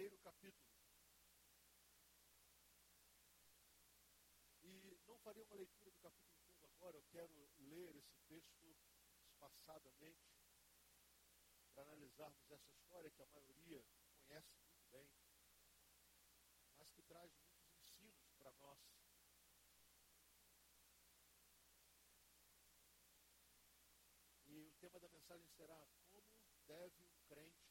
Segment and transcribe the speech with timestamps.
[0.00, 0.72] primeiro capítulo.
[4.62, 8.74] E não farei uma leitura do capítulo todo agora, eu quero ler esse texto
[9.26, 10.40] espaçadamente
[11.74, 13.84] para analisarmos essa história que a maioria
[14.14, 15.06] conhece muito bem,
[16.78, 18.80] mas que traz muitos ensinos para nós.
[24.46, 26.24] E o tema da mensagem será como
[26.66, 27.70] deve um crente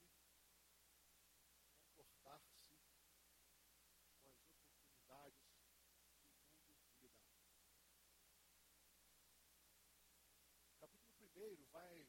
[11.39, 12.05] primeiro vai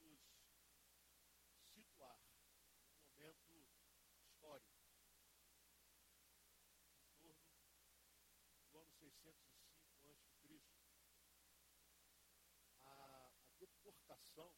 [0.00, 0.20] nos
[1.72, 2.20] situar
[2.90, 3.64] no momento
[4.18, 4.82] histórico,
[7.14, 7.46] em torno
[8.68, 9.70] do ano 605
[10.02, 10.60] a.C.
[12.82, 13.30] A, a
[13.60, 14.52] deportação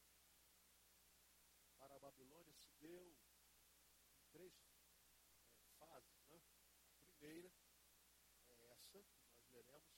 [1.77, 3.17] para a Babilônia se deu em
[4.33, 4.53] três
[5.15, 6.21] é, fases.
[6.29, 6.41] Né?
[6.89, 7.53] A primeira
[8.43, 9.93] é essa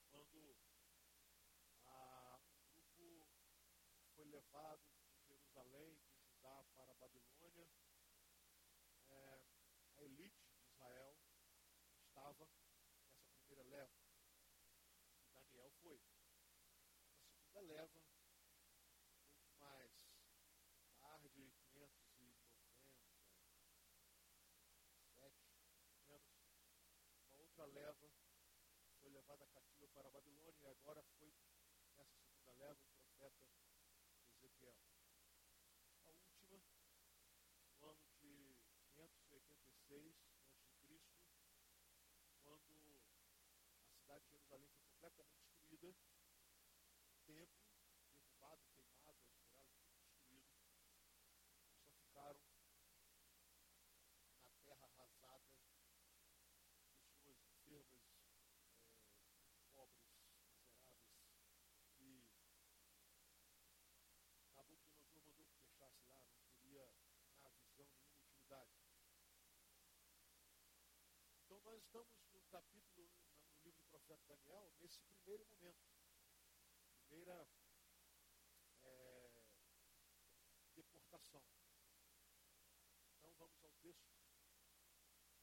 [0.00, 0.62] que nós leremos,
[2.62, 7.68] quando foi levado de Jerusalém, de Judá para a Babilônia.
[9.08, 9.44] É,
[9.96, 11.18] a elite de Israel
[12.06, 13.92] estava nessa primeira leva.
[15.20, 16.00] E Daniel foi.
[17.10, 18.04] Na segunda leva, um
[19.34, 19.92] pouco mais
[21.00, 22.02] tarde, 597,
[26.06, 26.24] menos,
[27.26, 28.10] uma outra leva
[28.98, 31.32] foi levada cativa para a Babilônia e agora foi
[31.96, 33.48] nessa segunda leva o profeta
[34.28, 34.76] Ezequiel.
[36.04, 36.60] A última,
[37.78, 40.14] no ano de 586
[40.68, 41.00] a.C.,
[42.42, 43.00] quando
[43.86, 45.94] a cidade de Jerusalém foi completamente destruída,
[47.06, 47.64] o templo
[48.04, 50.44] derrubado, queimado, as muralhas tudo destruído,
[51.56, 52.44] e só ficaram
[54.44, 55.52] na terra arrasada
[57.24, 58.02] pessoas enfermas,
[71.64, 73.06] nós estamos no capítulo,
[73.52, 75.84] no livro do profeta Daniel, nesse primeiro momento.
[77.06, 77.46] Primeira
[78.80, 79.42] é,
[80.74, 81.44] deportação.
[83.18, 84.08] Então vamos ao texto.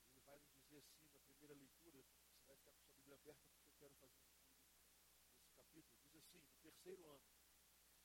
[0.09, 3.47] Ele vai nos dizer assim, na primeira leitura, você vai ficar com sua Bíblia aberta
[3.51, 4.65] porque eu quero fazer um estudo
[5.29, 6.01] nesse capítulo.
[6.09, 7.29] Diz assim, no terceiro ano,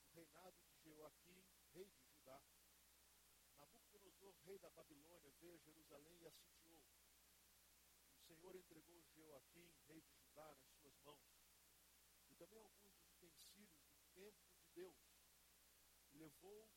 [0.02, 2.42] o reinado de Jeoaquim, rei de Judá,
[3.56, 6.32] Nabucodonosor, rei da Babilônia, veio a Jerusalém e a
[8.74, 11.22] entregou Joaquim, rei de Judá, nas suas mãos,
[12.28, 14.96] e também alguns dos utensílios do templo de Deus.
[16.12, 16.68] Levou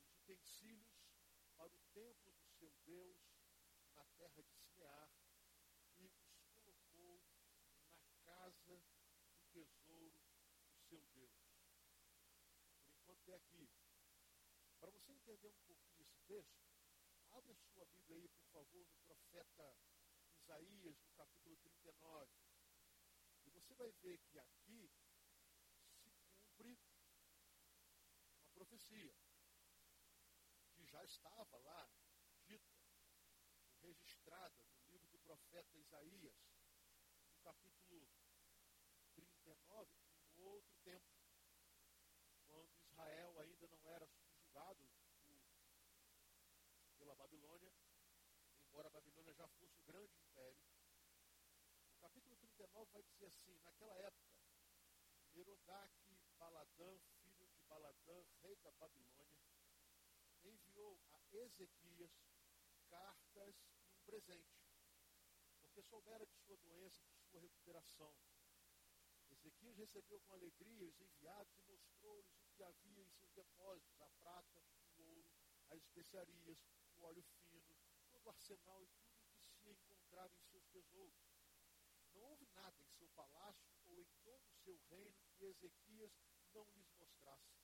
[0.00, 0.88] os utensílios
[1.54, 3.18] para o templo do seu Deus,
[3.92, 5.12] na terra de Sinear,
[5.98, 6.16] e os
[6.54, 7.22] colocou
[7.90, 8.82] na casa
[9.52, 10.16] do tesouro
[10.70, 11.34] do seu Deus.
[12.82, 13.68] Por enquanto é aqui.
[14.80, 16.64] Para você entender um pouquinho esse texto,
[17.30, 19.76] abra sua Bíblia aí, por favor, no profeta
[20.52, 22.30] Isaías, no capítulo 39.
[23.46, 24.92] E você vai ver que aqui
[25.96, 26.78] se cumpre
[28.42, 29.16] uma profecia
[30.74, 31.90] que já estava lá
[32.44, 32.76] dita,
[33.80, 36.36] registrada no livro do profeta Isaías,
[37.30, 38.06] no capítulo
[39.14, 39.90] 39,
[40.36, 41.16] em outro tempo,
[42.46, 44.86] quando Israel ainda não era subjugado
[46.98, 47.72] pela Babilônia,
[48.66, 50.21] embora a Babilônia já fosse o grande
[52.72, 54.32] 39 vai dizer assim: naquela época,
[55.34, 55.92] Merodach
[56.38, 59.44] Baladã, filho de Baladã, rei da Babilônia,
[60.42, 62.10] enviou a Ezequias
[62.88, 64.64] cartas e um presente,
[65.60, 68.14] porque soubera de sua doença de sua recuperação.
[69.30, 74.08] Ezequias recebeu com alegria os enviados e mostrou-lhes o que havia em seus depósitos: a
[74.18, 74.64] prata,
[74.96, 75.30] o ouro,
[75.68, 76.58] as especiarias,
[76.96, 77.76] o óleo fino,
[78.10, 81.31] todo o arsenal e tudo o que se encontrava em seus tesouros.
[82.22, 86.12] Houve nada em seu palácio ou em todo o seu reino que Ezequias
[86.54, 87.58] não lhes mostrasse.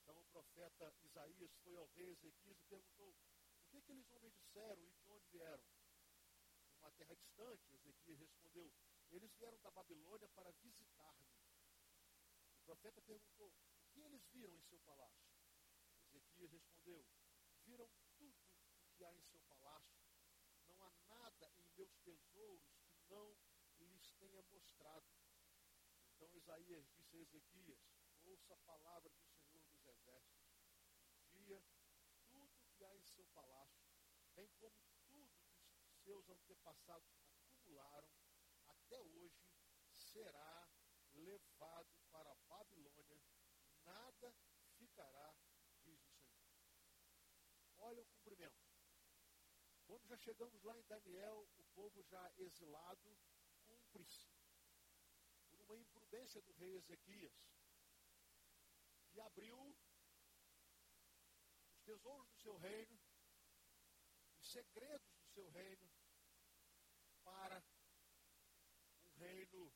[0.00, 4.82] Então o profeta Isaías foi ao rei Ezequias e perguntou: O que aqueles homens disseram
[4.82, 5.62] e de onde vieram?
[6.70, 8.72] De uma terra distante, Ezequias respondeu:
[9.10, 11.28] Eles vieram da Babilônia para visitar-me.
[12.56, 15.28] O profeta perguntou: O que eles viram em seu palácio?
[16.14, 17.04] Ezequias respondeu:
[17.66, 18.40] Viram tudo
[18.96, 20.00] que há em seu palácio.
[20.66, 22.77] Não há nada em meus tesouros
[23.08, 23.36] não
[23.80, 25.06] lhes tenha mostrado.
[26.14, 27.80] Então Isaías disse a Ezequias:
[28.24, 30.58] Ouça a palavra do Senhor dos Exércitos.
[31.34, 31.62] Um dia,
[32.28, 33.88] tudo que há em seu palácio
[34.38, 34.76] bem como
[35.08, 35.28] tudo
[35.82, 37.12] que seus antepassados
[37.42, 38.08] acumularam,
[38.68, 39.44] até hoje
[39.92, 40.68] será
[41.12, 43.20] levado para a Babilônia,
[43.82, 44.32] nada
[44.76, 45.34] ficará,
[45.82, 46.48] diz o Senhor.
[47.78, 48.62] Olha o cumprimento.
[49.86, 51.48] Quando já chegamos lá em Daniel,
[51.78, 53.16] povo já exilado
[53.68, 54.28] cumpre-se
[55.48, 57.32] por uma imprudência do rei Ezequias,
[59.06, 59.56] que abriu
[61.70, 63.00] os tesouros do seu reino,
[64.40, 65.88] os segredos do seu reino,
[67.22, 67.62] para
[69.04, 69.72] um reino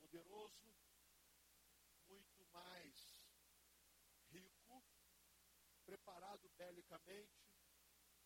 [0.00, 0.74] poderoso,
[2.08, 3.24] muito mais
[4.32, 4.84] rico,
[5.84, 7.46] preparado belicamente,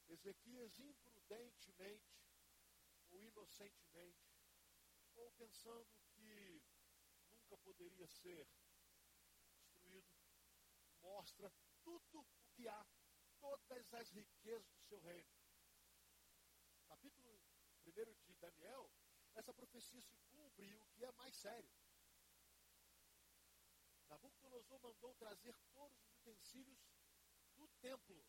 [0.08, 2.27] Ezequias imprudentemente
[3.18, 4.28] inocentemente,
[5.16, 6.62] ou pensando que
[7.30, 8.48] nunca poderia ser
[9.50, 10.12] destruído,
[11.00, 12.86] mostra tudo o que há,
[13.40, 15.30] todas as riquezas do seu reino.
[16.86, 17.40] Capítulo
[17.86, 17.90] 1
[18.26, 18.90] de Daniel,
[19.34, 21.70] essa profecia se cumpre e o que é mais sério.
[24.08, 26.80] Nabucodonosor mandou trazer todos os utensílios
[27.56, 28.26] do templo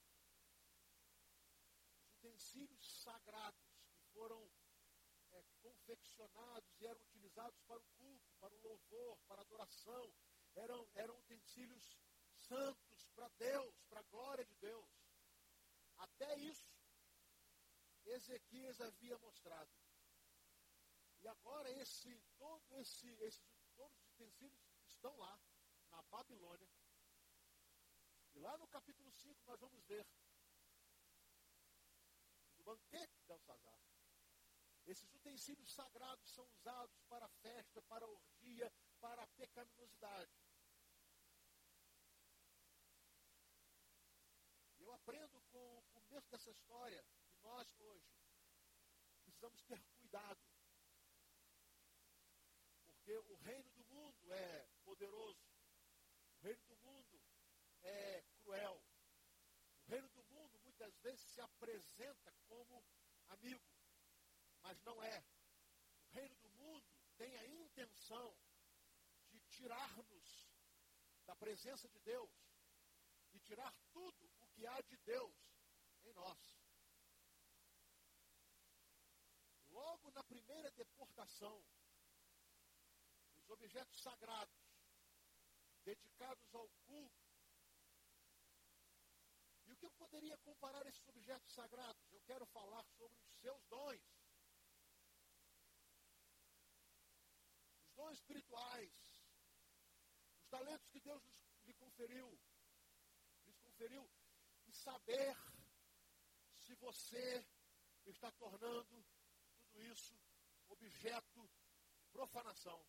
[2.20, 4.52] utensílios sagrados que foram
[5.62, 10.14] confeccionados e eram utilizados para o culto, para o louvor, para a adoração.
[10.56, 11.98] Eram, eram utensílios
[12.36, 14.90] santos para Deus, para a glória de Deus.
[15.98, 16.72] Até isso,
[18.06, 19.72] Ezequias havia mostrado.
[21.20, 23.44] E agora esse, todo esse, esses,
[23.76, 25.40] todos os utensílios estão lá,
[25.90, 26.70] na Babilônia.
[28.34, 30.06] E lá no capítulo 5 nós vamos ver
[32.70, 33.89] banquete de Belsazar.
[34.92, 40.32] Esses utensílios sagrados são usados para festa, para orgia, para pecaminosidade.
[44.80, 48.12] Eu aprendo com o começo dessa história que nós hoje
[49.22, 50.42] precisamos ter cuidado.
[52.88, 55.46] Porque o reino do mundo é poderoso.
[56.34, 57.22] O reino do mundo
[57.84, 58.84] é cruel
[60.80, 62.82] muitas vezes se apresenta como
[63.28, 63.62] amigo,
[64.70, 65.24] mas não é.
[66.04, 66.86] O reino do mundo
[67.18, 68.38] tem a intenção
[69.32, 70.48] de tirar-nos
[71.26, 72.30] da presença de Deus
[73.34, 75.36] e tirar tudo o que há de Deus
[76.04, 76.40] em nós.
[79.70, 81.66] Logo na primeira deportação,
[83.38, 84.62] os objetos sagrados
[85.84, 87.30] dedicados ao culto
[89.80, 92.12] que eu poderia comparar esses objetos sagrados?
[92.12, 94.19] Eu quero falar sobre os seus dons.
[98.00, 98.92] Dons espirituais.
[100.40, 101.24] Os talentos que Deus
[101.66, 102.28] lhe conferiu.
[103.46, 104.10] Lhes conferiu.
[104.68, 105.36] E saber
[106.58, 107.46] se você
[108.06, 109.06] está tornando
[109.62, 110.18] tudo isso
[110.70, 111.50] objeto
[112.00, 112.80] de profanação.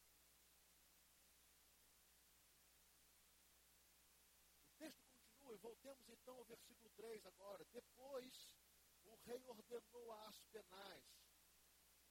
[4.78, 7.64] E voltemos então ao versículo 3 agora.
[7.66, 8.54] Depois,
[9.04, 11.04] o rei ordenou a Aspenaz,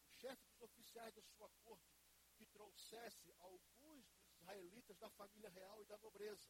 [0.03, 1.98] o chefe dos oficiais da sua corte,
[2.39, 6.49] que trouxesse alguns dos israelitas da família real e da nobreza,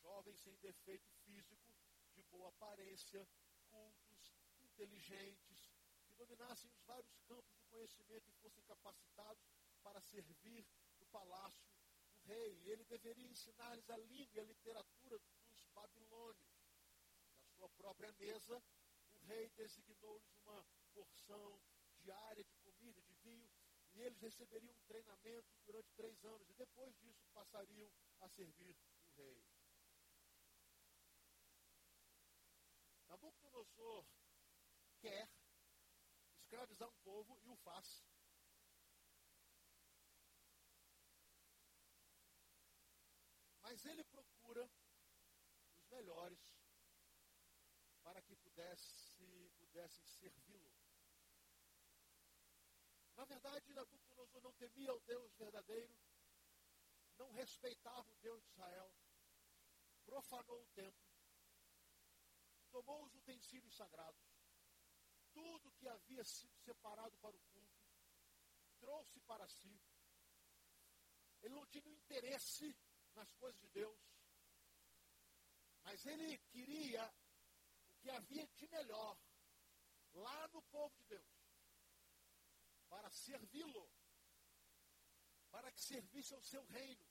[0.00, 1.76] jovens sem defeito físico,
[2.14, 3.28] de boa aparência,
[3.68, 5.68] cultos, inteligentes,
[6.06, 9.46] que dominassem os vários campos do conhecimento e fossem capacitados
[9.82, 10.66] para servir
[10.98, 11.68] no palácio
[12.08, 12.58] do rei.
[12.62, 15.20] E ele deveria ensinar-lhes a língua e a literatura
[15.74, 16.56] babilônios.
[17.38, 18.62] Na sua própria mesa,
[19.12, 21.60] o rei designou-lhes uma porção
[21.98, 22.54] diária de
[23.96, 29.08] e eles receberiam um treinamento durante três anos, e depois disso passariam a servir o
[29.16, 29.42] rei.
[33.08, 34.06] Nabucodonosor
[34.98, 35.30] quer
[36.36, 38.04] escravizar um povo e o faz.
[43.62, 44.70] Mas ele procura
[45.90, 46.54] melhores
[48.02, 50.75] para que pudesse, pudessem servi-lo.
[53.16, 55.96] Na verdade, Nabucodonosor não temia o Deus verdadeiro,
[57.16, 58.94] não respeitava o Deus de Israel,
[60.04, 61.10] profanou o templo,
[62.70, 64.22] tomou os utensílios sagrados,
[65.32, 67.76] tudo que havia sido separado para o culto,
[68.78, 69.80] trouxe para si.
[71.42, 72.76] Ele não tinha interesse
[73.14, 73.98] nas coisas de Deus.
[75.84, 77.06] Mas ele queria
[77.88, 79.18] o que havia de melhor
[80.14, 81.45] lá no povo de Deus,
[82.96, 83.90] para servi-lo,
[85.50, 87.06] para que servisse ao seu reino,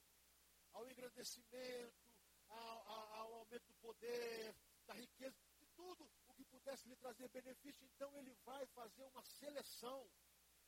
[0.74, 2.12] ao engrandecimento,
[2.48, 4.56] ao, ao, ao aumento do poder,
[4.88, 9.24] da riqueza, de tudo o que pudesse lhe trazer benefício, então ele vai fazer uma
[9.24, 10.10] seleção.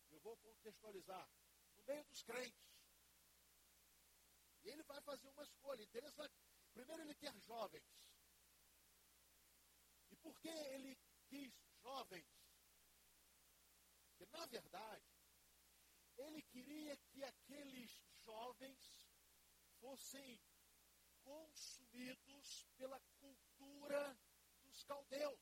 [0.09, 1.27] Eu vou contextualizar.
[1.75, 2.67] No meio dos crentes.
[4.63, 6.33] E ele vai fazer uma escolha interessante.
[6.73, 7.83] Primeiro, ele quer jovens.
[10.11, 10.97] E por que ele
[11.27, 12.25] quis jovens?
[14.17, 15.06] Porque, na verdade,
[16.17, 17.91] ele queria que aqueles
[18.25, 19.07] jovens
[19.79, 20.39] fossem
[21.23, 24.17] consumidos pela cultura
[24.63, 25.39] dos caldeus.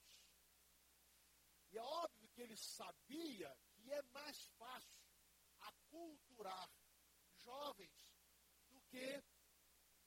[1.71, 5.05] E é óbvio que ele sabia que é mais fácil
[5.59, 6.69] aculturar
[7.37, 8.07] jovens
[8.69, 9.23] do que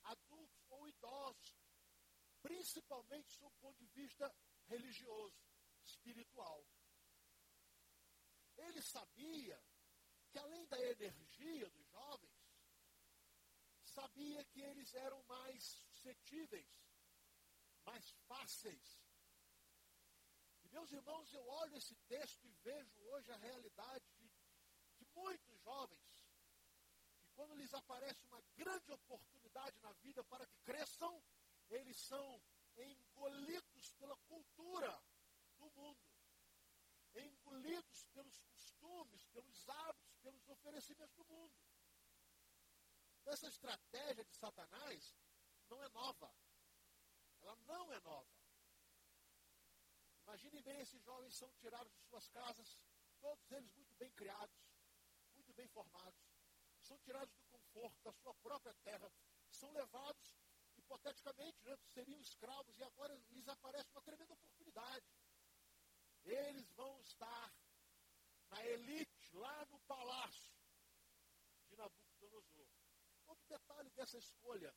[0.05, 1.57] adultos ou idosos,
[2.43, 4.35] principalmente sob o ponto de vista
[4.67, 5.39] religioso,
[5.85, 6.67] espiritual.
[8.57, 9.63] Ele sabia
[10.31, 12.39] que além da energia dos jovens,
[13.85, 16.69] sabia que eles eram mais suscetíveis,
[17.85, 19.03] mais fáceis.
[20.65, 24.31] E meus irmãos, eu olho esse texto e vejo hoje a realidade de,
[24.99, 26.07] de muitos jovens,
[27.21, 31.23] que quando lhes aparece uma grande oportunidade na vida para que cresçam,
[31.71, 32.43] eles são
[32.77, 35.03] engolidos pela cultura
[35.59, 35.99] do mundo,
[37.15, 41.55] engolidos pelos costumes, pelos hábitos, pelos oferecimentos do mundo.
[43.25, 45.17] Essa estratégia de Satanás
[45.71, 46.35] não é nova.
[47.41, 48.29] Ela não é nova.
[50.25, 52.79] Imaginem bem, esses jovens são tirados de suas casas,
[53.19, 54.59] todos eles muito bem criados,
[55.35, 56.21] muito bem formados,
[56.81, 59.11] são tirados do conforto da sua própria terra,
[59.51, 60.37] são levados,
[60.77, 65.07] hipoteticamente, né, seriam escravos, e agora lhes aparece uma tremenda oportunidade.
[66.25, 67.55] Eles vão estar
[68.51, 70.53] na elite, lá palácio
[71.69, 72.69] de Nabucodonosor.
[73.27, 74.75] Outro detalhe dessa escolha,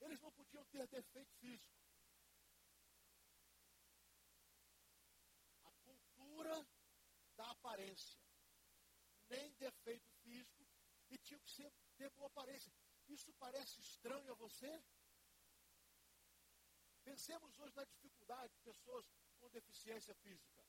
[0.00, 1.78] eles não podiam ter defeito físico.
[5.64, 6.66] A cultura
[7.36, 8.18] da aparência,
[9.28, 10.66] nem defeito físico,
[11.10, 12.72] e tinham que ser, ter boa aparência.
[13.08, 14.82] Isso parece estranho a você?
[17.02, 19.04] Pensemos hoje na dificuldade de pessoas
[19.38, 20.64] com deficiência física.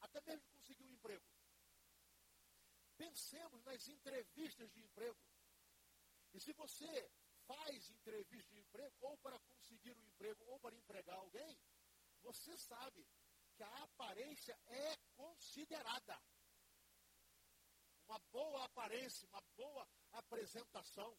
[0.00, 1.33] Até mesmo conseguir um emprego.
[2.96, 5.18] Pensemos nas entrevistas de emprego.
[6.32, 7.10] E se você
[7.46, 11.58] faz entrevista de emprego, ou para conseguir um emprego, ou para empregar alguém,
[12.22, 13.06] você sabe
[13.54, 16.20] que a aparência é considerada.
[18.06, 21.16] Uma boa aparência, uma boa apresentação.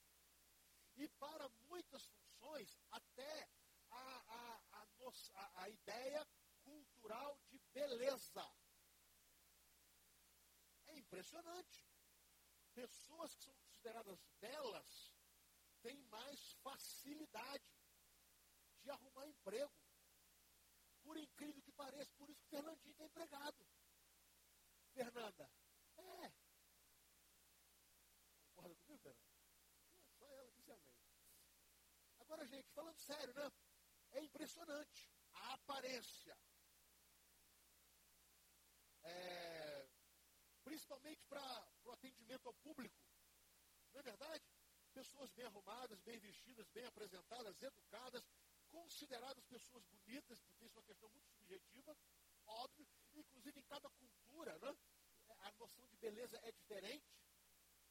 [0.98, 3.50] E para muitas funções, até
[3.89, 4.86] a, a,
[5.34, 6.27] a, a ideia
[6.63, 8.46] cultural de beleza.
[11.15, 11.88] Impressionante.
[12.74, 15.13] Pessoas que são consideradas belas
[15.81, 17.72] têm mais facilidade
[18.81, 19.72] de arrumar emprego.
[21.03, 23.65] Por incrível que pareça, por isso que Fernandinho está empregado.
[24.91, 25.50] Fernanda,
[25.95, 26.34] é.
[28.53, 29.25] Concorda comigo, Fernanda?
[30.19, 30.98] É, só ela disse amém.
[32.19, 33.50] Agora, gente, falando sério, né?
[34.12, 36.38] É impressionante a aparência.
[39.03, 39.75] É,
[40.65, 43.00] principalmente para o atendimento ao público.
[43.93, 44.43] Não é verdade?
[44.93, 48.27] Pessoas bem arrumadas, bem vestidas, bem apresentadas, educadas,
[48.67, 51.95] consideradas pessoas bonitas, porque isso é uma questão muito subjetiva,
[52.48, 54.75] óbvio, inclusive em cada cultura, né?
[55.27, 57.05] a noção de beleza é diferente.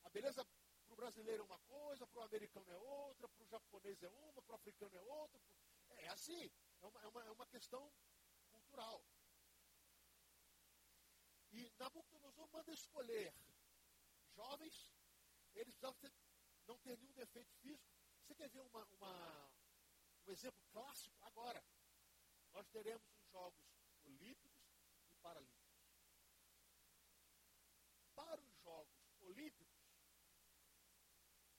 [0.03, 3.47] A beleza para o brasileiro é uma coisa, para o americano é outra, para o
[3.47, 5.41] japonês é uma, para o africano é outra.
[5.91, 6.51] É assim,
[6.83, 7.93] é uma, é uma, é uma questão
[8.51, 9.05] cultural.
[11.55, 13.33] E Nabucodonosor manda escolher
[14.35, 14.93] jovens
[15.55, 16.13] eles precisavam ter,
[16.67, 17.95] não ter nenhum defeito físico.
[18.21, 19.53] Você quer ver uma, uma,
[20.27, 21.17] um exemplo clássico?
[21.23, 21.65] Agora,
[22.53, 23.65] nós teremos os Jogos
[24.03, 24.67] Olímpicos
[25.09, 25.65] e Paralímpicos.
[28.15, 29.79] Para os Jogos Olímpicos,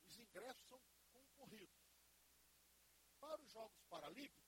[0.03, 0.81] os ingressos são
[1.13, 1.85] concorridos.
[3.19, 4.45] Para os Jogos Paralímpicos,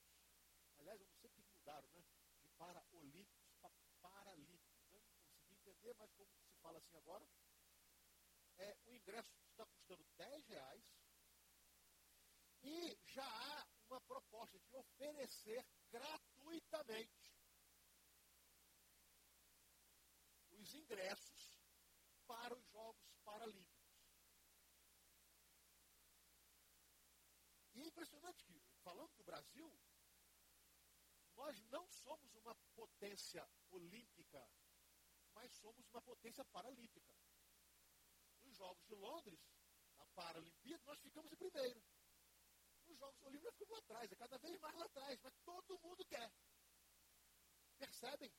[0.78, 2.04] aliás, eu não sei porque mudaram, né?
[2.40, 4.90] De Paraolímpicos para Paralímpicos.
[4.90, 5.00] Né?
[5.64, 7.26] Não mas como se fala assim agora,
[8.58, 10.84] é, o ingresso está custando 10 reais
[12.62, 17.32] e já há uma proposta de oferecer gratuitamente
[20.50, 21.56] os ingressos
[22.26, 23.78] para os Jogos Paralímpicos.
[27.74, 29.72] E é impressionante que, falando do Brasil,
[31.36, 34.50] nós não somos uma potência olímpica,
[35.38, 37.14] mas somos uma potência paralímpica
[38.42, 39.40] nos Jogos de Londres,
[39.96, 41.80] na Paralimpíada, nós ficamos em primeiro.
[42.86, 45.78] Nos Jogos Olímpicos nós ficamos lá atrás, é cada vez mais lá atrás, mas todo
[45.78, 46.32] mundo quer.
[47.78, 48.34] percebem.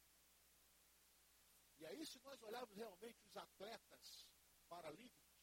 [1.77, 4.27] E aí, se nós olharmos realmente os atletas
[4.67, 5.39] paralímpicos,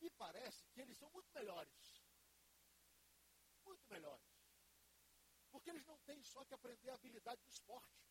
[0.00, 2.04] me parece que eles são muito melhores.
[3.64, 4.30] Muito melhores.
[5.50, 8.03] Porque eles não têm só que aprender a habilidade do esporte.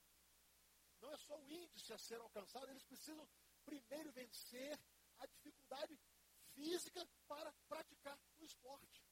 [1.03, 3.27] Não é só o índice a ser alcançado, eles precisam
[3.65, 4.79] primeiro vencer
[5.19, 6.00] a dificuldade
[6.53, 9.03] física para praticar o esporte.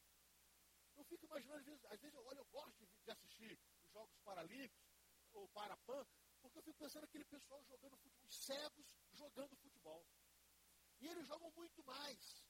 [0.96, 3.92] Eu fico imaginando, às vezes, às vezes eu olho, eu gosto de, de assistir os
[3.92, 4.90] Jogos Paralímpicos,
[5.34, 6.06] ou Parapan,
[6.42, 10.06] porque eu fico pensando aquele pessoal jogando futebol, os cegos jogando futebol.
[11.02, 12.42] E eles jogam muito mais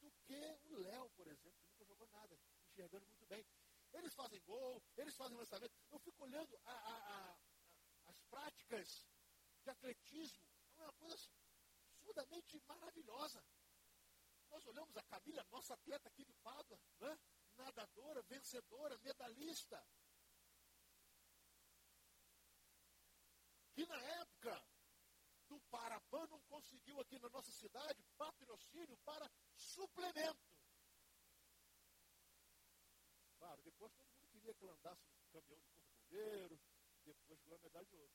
[0.00, 3.46] do que o Léo, por exemplo, que nunca jogou nada, enxergando muito bem.
[3.92, 5.74] Eles fazem gol, eles fazem lançamento.
[5.90, 7.41] Eu fico olhando a, a, a,
[8.32, 9.06] práticas
[9.62, 10.48] de atletismo,
[10.78, 11.30] é uma coisa
[11.90, 13.44] absurdamente maravilhosa.
[14.50, 17.18] Nós olhamos a Camila, nossa atleta aqui de Pádua, né?
[17.56, 19.86] nadadora, vencedora, medalhista.
[23.74, 24.66] Que na época
[25.48, 30.58] do Parapan não conseguiu aqui na nossa cidade patrocínio para suplemento.
[33.38, 36.72] Claro, depois todo mundo queria que ela andasse no caminhão de corpo
[37.04, 38.12] depois ganhou a medalha de ouro.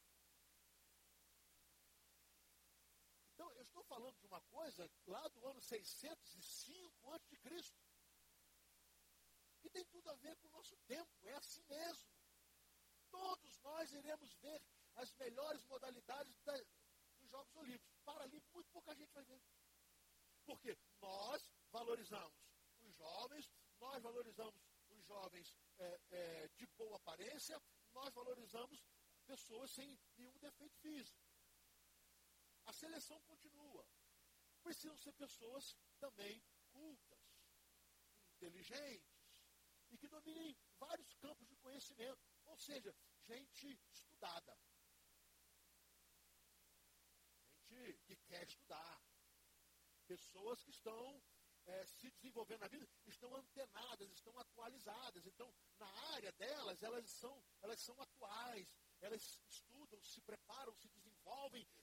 [3.34, 7.76] Então, eu estou falando de uma coisa lá do ano 605 a.C.
[9.60, 12.10] Que tem tudo a ver com o nosso tempo, é assim mesmo.
[13.12, 14.62] Todos nós iremos ver
[14.96, 16.58] as melhores modalidades da,
[17.20, 18.00] dos Jogos Olímpicos.
[18.04, 19.42] Paralímpicos, muito pouca gente vai ver.
[20.46, 22.36] Porque nós valorizamos
[22.82, 27.62] os jovens, nós valorizamos os jovens é, é, de boa aparência,
[27.94, 28.84] nós valorizamos
[29.26, 31.37] pessoas sem nenhum defeito físico.
[32.68, 33.88] A seleção continua.
[34.62, 37.20] Precisam ser pessoas também cultas,
[38.36, 39.18] inteligentes
[39.90, 42.22] e que dominem vários campos de conhecimento.
[42.46, 44.58] Ou seja, gente estudada.
[47.64, 49.02] Gente que quer estudar.
[50.06, 51.22] Pessoas que estão
[51.68, 55.26] é, se desenvolvendo na vida, estão antenadas, estão atualizadas.
[55.26, 61.17] Então, na área delas, elas são, elas são atuais, elas estudam, se preparam, se desenvolvem,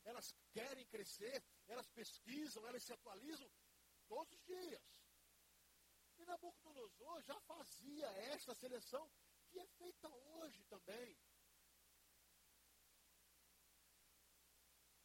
[0.04, 3.50] elas querem crescer, elas pesquisam, elas se atualizam
[4.06, 4.82] todos os dias.
[6.16, 9.10] E Nabucodonosor já fazia esta seleção
[9.50, 11.16] que é feita hoje também.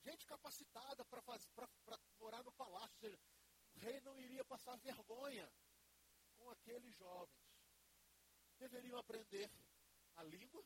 [0.01, 1.21] Gente capacitada para
[2.19, 3.19] morar no palácio, ou seja,
[3.75, 5.51] o rei não iria passar vergonha
[6.37, 7.49] com aqueles jovens.
[8.57, 9.49] Deveriam aprender
[10.15, 10.65] a língua,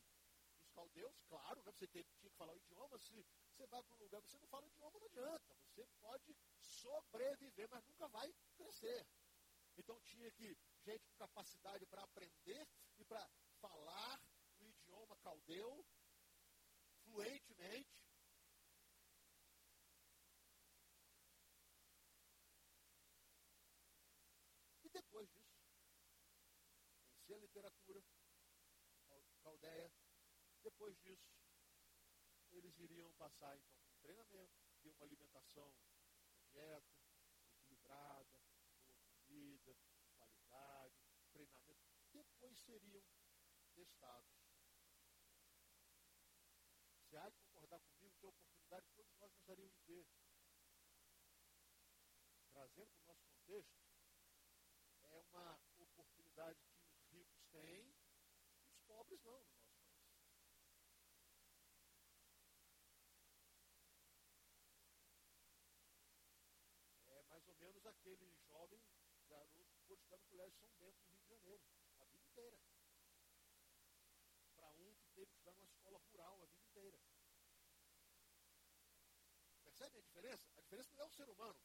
[0.73, 1.71] caldeus, claro, né?
[1.71, 2.97] você tinha que falar o idioma.
[2.99, 5.55] Se você vai para um lugar você não fala o idioma, não adianta.
[5.69, 9.07] Você pode sobreviver, mas nunca vai crescer.
[9.77, 13.27] Então tinha que gente com capacidade para aprender e para
[13.59, 14.19] falar
[14.59, 15.85] o idioma caldeu
[17.03, 17.89] fluentemente.
[24.83, 25.53] E depois disso,
[27.25, 28.03] conhecer a literatura
[29.43, 29.91] caldeia,
[30.63, 31.35] depois disso,
[32.51, 35.75] eles iriam passar então um treinamento, ter uma alimentação,
[36.51, 37.03] dieta
[37.51, 38.39] equilibrada,
[38.85, 39.75] boa comida,
[40.15, 40.95] qualidade,
[41.31, 41.83] treinamento.
[42.11, 43.03] Depois seriam
[43.73, 44.31] testados.
[46.95, 50.07] Você há de concordar comigo que a oportunidade que todos nós gostaríamos de ter.
[52.51, 53.83] Trazendo para o nosso contexto,
[55.03, 57.95] é uma oportunidade que os ricos têm
[58.61, 59.63] e os pobres não no nosso
[67.55, 68.79] menos aquele jovem
[70.17, 71.63] no Colégio São Bento, no Rio de Janeiro,
[71.99, 72.59] a vida inteira.
[74.55, 76.99] Para um que teve que estudar numa escola rural a vida inteira.
[79.63, 80.51] Percebe a diferença?
[80.57, 81.59] A diferença não é o ser humano.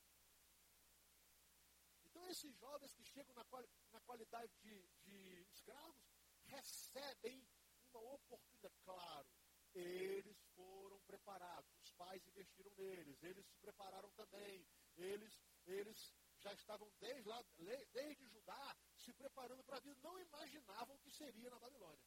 [2.04, 6.02] Então, esses jovens que chegam na, quali na qualidade de, de escravos
[6.46, 7.46] recebem
[7.92, 8.74] uma oportunidade.
[8.84, 9.28] Claro,
[9.74, 16.90] eles foram preparados, os pais investiram neles, eles se prepararam também, eles eles já estavam
[17.00, 17.44] desde, lá,
[17.92, 22.04] desde Judá se preparando para a vida, não imaginavam o que seria na Babilônia.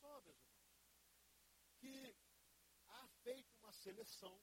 [0.00, 0.64] Só, meus irmãos,
[1.78, 2.16] que
[2.88, 4.42] há feito uma seleção,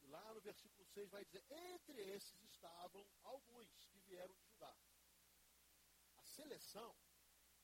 [0.00, 4.76] e lá no versículo 6 vai dizer, entre esses estavam alguns que vieram de Judá.
[6.16, 6.96] A seleção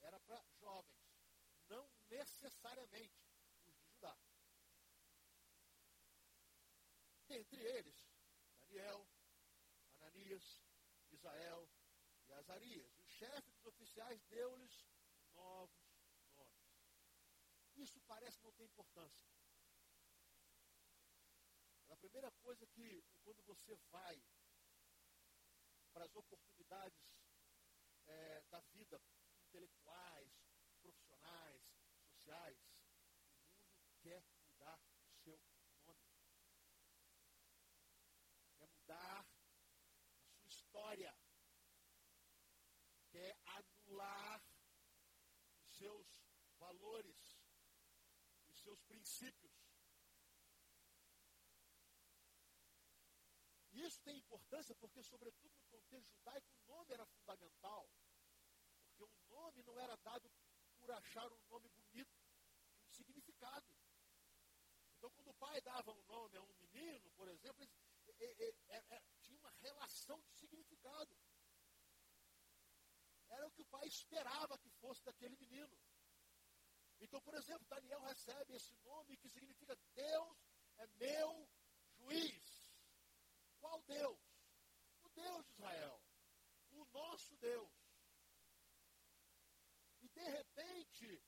[0.00, 1.04] era para jovens,
[1.68, 3.22] não necessariamente
[3.64, 4.16] os de Judá.
[7.26, 8.13] Dentre eles,
[8.74, 9.08] Daniel,
[10.00, 10.60] Ananias,
[11.12, 11.70] Isael
[12.26, 12.98] e Azarias.
[12.98, 14.84] O chefe dos oficiais deu-lhes
[15.32, 15.94] novos
[16.34, 16.74] nomes.
[17.74, 19.28] E isso parece não ter importância?
[21.88, 24.20] A primeira coisa que, quando você vai
[25.92, 26.98] para as oportunidades
[28.06, 29.00] é, da vida,
[29.46, 30.32] intelectuais,
[30.80, 31.62] profissionais,
[32.08, 35.40] sociais, o mundo quer mudar o seu
[35.86, 36.14] nome.
[38.58, 41.16] Quer mudar a sua história.
[43.10, 44.42] Quer anular
[45.62, 46.24] os seus
[46.58, 47.38] valores,
[48.48, 48.80] os seus
[49.14, 49.52] princípios.
[53.72, 57.88] E isso tem importância porque, sobretudo no contexto judaico, o nome era fundamental.
[58.96, 60.30] Porque o nome não era dado
[60.78, 62.16] por achar um nome bonito,
[62.72, 63.76] tinha um significado.
[64.96, 67.68] Então, quando o pai dava um nome a um menino, por exemplo,
[68.18, 68.54] ele,
[69.22, 71.16] tinha uma relação de significado.
[73.28, 75.76] Era o que o pai esperava que fosse daquele menino.
[77.04, 80.38] Então, por exemplo, Daniel recebe esse nome que significa Deus
[80.78, 81.46] é meu
[81.98, 82.66] juiz.
[83.60, 84.18] Qual Deus?
[85.02, 86.02] O Deus de Israel.
[86.70, 87.70] O nosso Deus.
[90.00, 91.22] E de repente,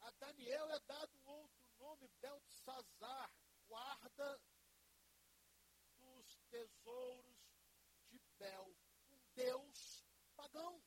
[0.00, 3.32] a Daniel é dado um outro nome, Beltzazar,
[3.68, 4.42] guarda
[6.00, 7.38] dos tesouros
[8.08, 8.76] de Bel,
[9.12, 10.82] um Deus pagão.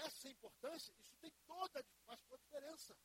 [0.00, 0.94] Parece a importância?
[0.98, 2.96] Isso tem toda, faz toda a diferença.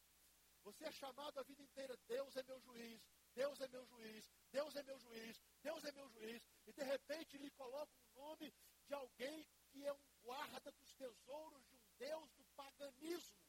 [0.63, 4.75] Você é chamado a vida inteira, Deus é meu juiz, Deus é meu juiz, Deus
[4.77, 8.53] é meu juiz, Deus é meu juiz, e de repente lhe coloca o nome
[8.85, 13.43] de alguém que é um guarda dos tesouros de um Deus do paganismo.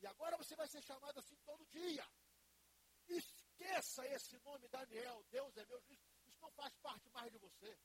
[0.00, 2.08] E agora você vai ser chamado assim todo dia.
[3.08, 6.00] Esqueça esse nome, Daniel, Deus é meu juiz.
[6.26, 7.76] Isso não faz parte mais de você.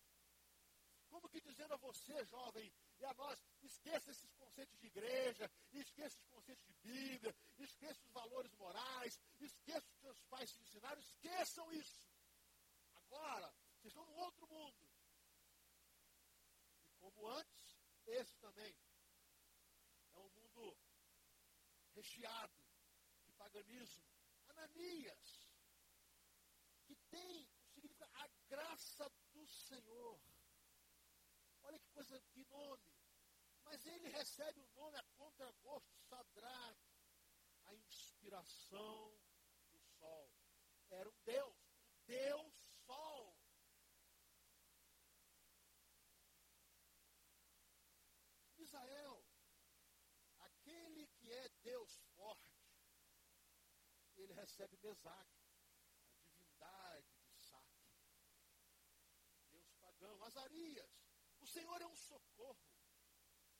[1.09, 2.71] Como que dizendo a você, jovem,
[3.03, 8.11] e a nós, esqueça esses conceitos de igreja, esqueça os conceitos de Bíblia, esqueça os
[8.11, 12.09] valores morais, esqueça os que seus pais te ensinaram, esqueçam isso.
[12.95, 14.89] Agora, vocês estão num outro mundo.
[16.87, 18.73] E como antes, esse também
[20.13, 20.77] é um mundo
[21.95, 22.53] recheado
[23.25, 24.05] de paganismo.
[24.47, 25.51] Ananias,
[26.85, 30.21] que tem o significado, a graça do Senhor.
[31.63, 32.92] Olha que coisa, que nome.
[33.73, 36.93] Mas ele recebe o nome a contragosto, Sadraque,
[37.63, 39.19] a inspiração
[39.71, 40.31] do sol.
[40.91, 42.53] Era um Deus, o Deus
[42.85, 43.35] Sol.
[48.59, 49.25] Israel,
[50.37, 52.69] aquele que é Deus forte,
[54.17, 55.49] ele recebe Mesaque,
[56.13, 57.89] a divindade de Saque.
[59.49, 60.91] Deus pagão, Azarias,
[61.41, 62.72] o Senhor é um socorro.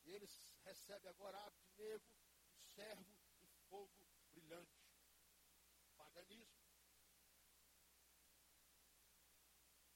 [0.06, 2.06] E eles recebem agora Abednego,
[2.58, 4.84] o servo do fogo brilhante.
[5.96, 6.64] Paganismo.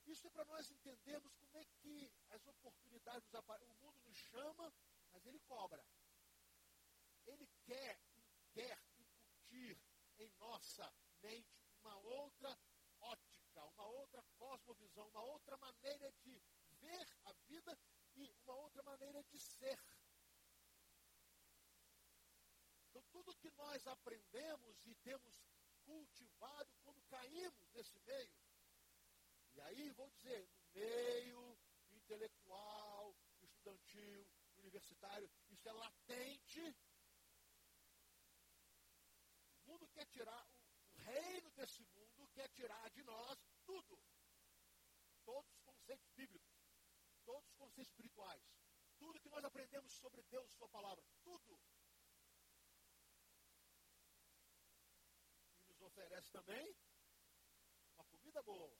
[0.05, 3.27] Isso é para nós entendermos como é que as oportunidades.
[3.33, 4.73] O mundo nos chama,
[5.11, 5.85] mas ele cobra.
[7.25, 7.99] Ele quer,
[8.53, 9.77] quer incutir
[10.17, 12.57] em nossa mente uma outra
[13.01, 16.41] ótica, uma outra cosmovisão, uma outra maneira de
[16.79, 17.77] ver a vida
[18.17, 19.79] e uma outra maneira de ser.
[22.89, 25.39] Então, tudo que nós aprendemos e temos
[25.85, 28.37] cultivado quando caímos nesse meio,
[29.53, 31.57] e aí vou dizer, no meio
[31.91, 34.27] intelectual, estudantil,
[34.57, 36.75] universitário, isso é latente.
[39.65, 40.47] O mundo quer tirar,
[40.93, 43.99] o reino desse mundo quer tirar de nós tudo.
[45.25, 46.56] Todos os conceitos bíblicos
[47.27, 48.41] todos os conceitos espirituais,
[48.97, 51.59] tudo que nós aprendemos sobre Deus, Sua palavra, tudo.
[55.59, 56.75] E nos oferece também
[57.95, 58.73] uma comida boa,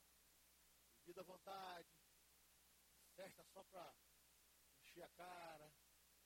[0.95, 1.93] bebida à vontade,
[3.15, 3.93] festa só para
[4.79, 5.69] encher a cara,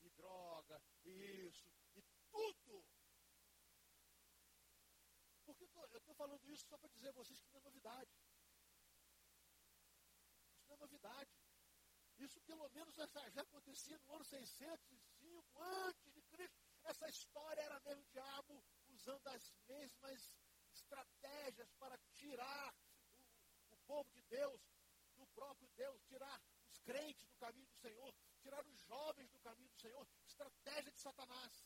[0.02, 2.86] e droga, e isso, e tudo.
[5.44, 8.12] Porque eu estou falando isso só para dizer a vocês que não é novidade.
[10.54, 11.41] Isso não é novidade.
[12.22, 16.62] Isso pelo menos já, já acontecia no ano 605 antes de Cristo.
[16.84, 20.38] Essa história era mesmo o diabo usando as mesmas
[20.72, 22.76] estratégias para tirar
[23.14, 24.62] o, o povo de Deus
[25.18, 29.70] do próprio Deus, tirar os crentes do caminho do Senhor, tirar os jovens do caminho
[29.70, 30.08] do Senhor.
[30.28, 31.66] Estratégia de Satanás.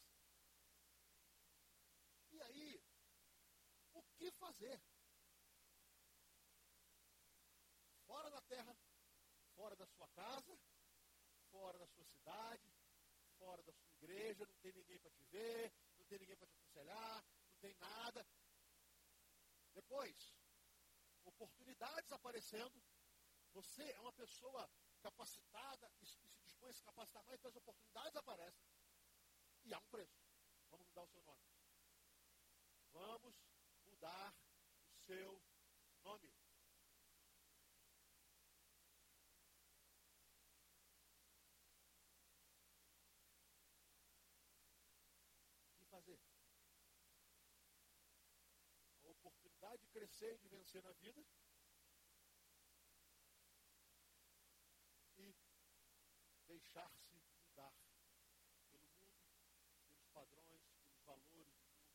[2.31, 2.81] E aí,
[3.93, 4.81] o que fazer?
[8.05, 8.75] Fora da terra,
[9.55, 10.57] fora da sua casa,
[11.49, 12.69] fora da sua cidade,
[13.37, 16.55] fora da sua igreja, não tem ninguém para te ver, não tem ninguém para te
[16.55, 18.27] aconselhar, não tem nada.
[19.73, 20.35] Depois,
[21.25, 22.81] oportunidades aparecendo.
[23.53, 24.69] Você é uma pessoa
[25.01, 28.65] capacitada e se dispõe a se capacitar mais, então as oportunidades aparecem.
[29.63, 30.19] E há um preço.
[30.69, 31.43] Vamos mudar o seu nome.
[32.91, 33.35] Vamos
[33.85, 34.35] mudar
[34.89, 35.41] o seu
[36.03, 36.33] nome.
[45.69, 46.19] O que fazer?
[49.03, 51.25] A oportunidade de crescer e de vencer na vida
[55.17, 55.35] e
[56.45, 57.73] deixar-se mudar
[58.69, 59.17] pelo mundo,
[59.87, 61.89] pelos padrões, pelos valores do mundo.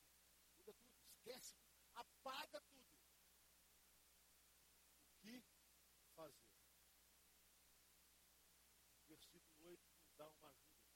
[0.57, 1.57] Muda tudo, esquece,
[1.95, 2.91] apaga tudo.
[5.07, 5.45] O que
[6.17, 6.51] fazer?
[9.07, 10.91] Versículo 8 nos dá uma ajuda.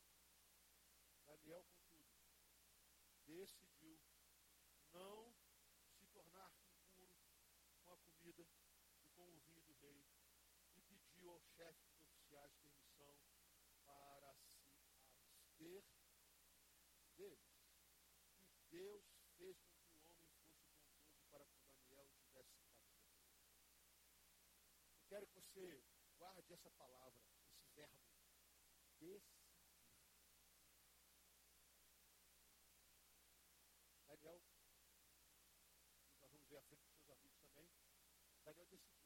[1.26, 2.10] Daniel, contudo,
[3.24, 4.00] decidiu
[4.92, 5.32] não
[5.94, 6.52] se tornar
[6.94, 7.14] impuro
[7.84, 8.46] com a comida
[9.02, 10.04] e com o vinho do rei
[10.74, 10.80] e
[11.24, 13.16] pediu chefe dos oficiais permissão
[13.86, 14.60] para se
[15.16, 15.84] abster
[17.16, 17.40] deles.
[18.42, 19.02] E Deus
[19.38, 22.48] fez com que o homem fosse bondoso para com Daniel tivesse ele.
[24.98, 25.82] Eu quero que você
[26.18, 27.98] guarde essa palavra, esse verbo,
[28.76, 29.22] decidir.
[34.06, 34.42] Daniel,
[36.10, 37.70] e nós vamos ver à frente dos seus amigos também,
[38.44, 39.04] Daniel decidiu.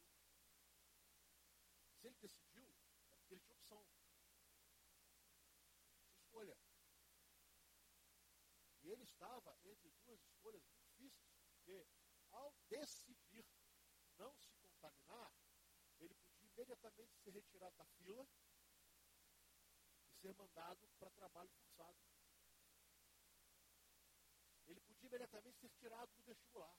[1.97, 2.74] Se ele decidiu,
[3.12, 3.86] é porque ele tinha opção.
[6.16, 6.56] Escolha.
[8.82, 11.86] E ele estava entre duas escolhas difíceis, porque
[12.30, 13.44] ao decidir
[14.16, 15.32] não se contaminar,
[16.00, 18.26] ele podia imediatamente ser retirado da fila
[20.06, 21.98] e ser mandado para trabalho forçado.
[24.66, 26.78] Ele podia imediatamente ser tirado do vestibular.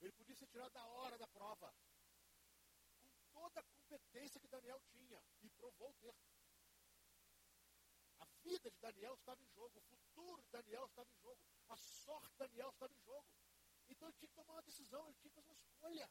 [0.00, 1.74] Ele podia ser tirado da hora da prova.
[3.34, 6.14] Toda a competência que Daniel tinha e provou ter.
[8.20, 11.76] A vida de Daniel estava em jogo, o futuro de Daniel estava em jogo, a
[11.76, 13.26] sorte de Daniel estava em jogo.
[13.88, 16.10] Então ele tinha que tomar uma decisão, ele tinha que fazer uma escolha.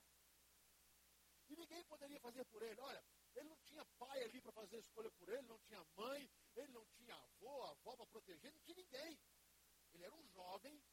[1.49, 2.79] E ninguém poderia fazer por ele.
[2.81, 3.03] Olha,
[3.35, 6.71] ele não tinha pai ali para fazer a escolha por ele, não tinha mãe, ele
[6.71, 9.19] não tinha avô, avó para proteger, não tinha ninguém.
[9.93, 10.83] Ele era um jovem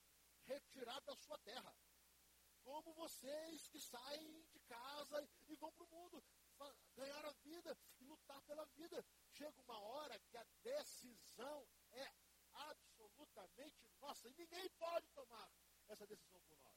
[0.45, 1.75] retirado da sua terra.
[2.63, 6.23] Como vocês que saem de casa e vão para o mundo
[6.95, 9.05] ganhar a vida e lutar pela vida.
[9.31, 12.13] Chega uma hora que a decisão é
[12.53, 15.51] absolutamente nossa e ninguém pode tomar
[15.89, 16.77] essa decisão por nós.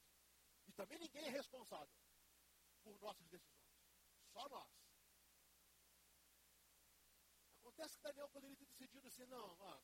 [0.68, 1.94] E também ninguém é responsável
[2.84, 3.64] por nossas decisões.
[4.32, 4.72] Só nós.
[7.60, 9.82] Acontece que Daniel poderia ter decidido assim, não, ó,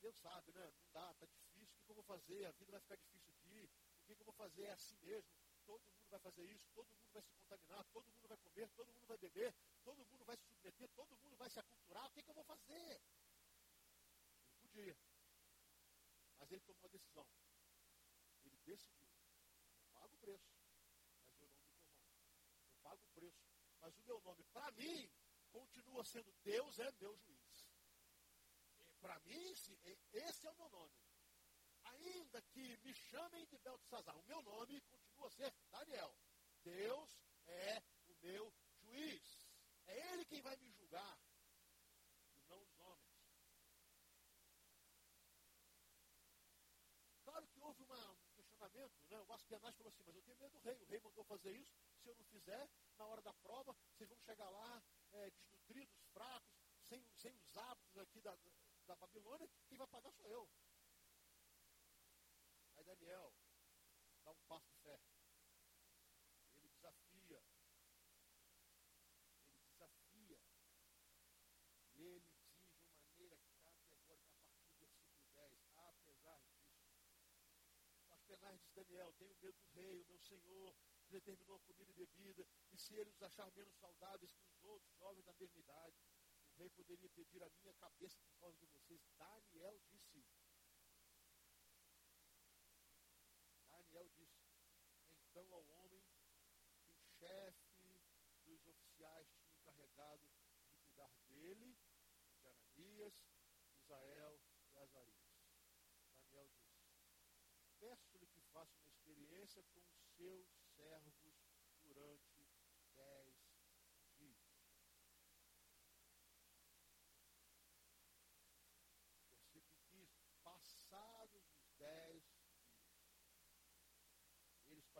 [0.00, 0.72] Deus sabe, né?
[0.80, 2.46] Não dá, tá difícil, o que, eu vou fazer?
[2.46, 3.70] A vida vai ficar difícil aqui,
[4.10, 4.64] que, que eu vou fazer?
[4.64, 5.30] É assim mesmo,
[5.64, 8.92] todo mundo vai fazer isso, todo mundo vai se contaminar, todo mundo vai comer, todo
[8.92, 12.22] mundo vai beber, todo mundo vai se submeter, todo mundo vai se aculturar, o que,
[12.22, 13.00] que eu vou fazer?
[14.42, 14.96] Ele podia.
[16.38, 17.26] Mas ele tomou a decisão.
[18.44, 19.08] Ele decidiu.
[19.78, 22.10] Eu pago o preço, mas eu não me corrompo.
[22.66, 23.46] Eu pago o preço,
[23.78, 25.10] mas o meu nome, para mim,
[25.50, 27.70] continua sendo Deus é meu juiz.
[29.00, 29.52] Para mim,
[30.12, 31.09] esse é o meu nome.
[32.02, 36.14] Ainda que me chamem de Beltesazar, o meu nome continua a ser Daniel.
[36.62, 39.50] Deus é o meu juiz.
[39.86, 41.18] É Ele quem vai me julgar,
[42.34, 43.10] e não os homens.
[47.24, 49.20] Claro que houve uma, um questionamento, né?
[49.20, 50.78] O Aspenaz falou assim, mas eu tenho medo do rei.
[50.80, 51.74] O rei mandou fazer isso.
[52.02, 54.82] Se eu não fizer, na hora da prova, vocês vão chegar lá
[55.12, 58.36] é, desnutridos, fracos, sem, sem os hábitos aqui da,
[58.86, 60.48] da Babilônia, quem vai pagar sou eu.
[62.90, 63.32] Daniel
[64.24, 65.00] dá um passo de fé.
[66.56, 67.40] Ele desafia.
[69.44, 70.40] Ele desafia.
[71.94, 75.56] E ele diz de uma maneira categórica a partir do versículo 10.
[75.76, 76.82] Apesar disso,
[78.10, 80.74] as penais diz Daniel, tenho medo do rei, o meu senhor,
[81.04, 84.92] que determinou comida e bebida, e se ele os achar menos saudáveis que os outros
[84.96, 85.96] jovens da mesma idade,
[86.56, 89.00] rei poderia pedir a minha cabeça por causa de vocês.
[89.16, 90.24] Daniel disse.
[93.70, 94.40] Daniel disse.
[95.48, 96.04] Ao homem
[96.84, 97.98] o chefe
[98.44, 101.74] dos oficiais tinha encarregado de cuidar dele,
[102.36, 103.26] de Ananias,
[103.72, 104.38] Isael
[104.70, 105.40] e Azarias.
[106.12, 106.84] Daniel disse.
[107.78, 111.34] Peço-lhe que faça uma experiência com os seus servos
[111.82, 112.46] durante
[112.94, 113.34] dez
[114.18, 114.60] dias.